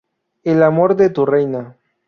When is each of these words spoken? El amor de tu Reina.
El 0.43 0.63
amor 0.63 0.95
de 0.95 1.11
tu 1.11 1.27
Reina. 1.27 1.77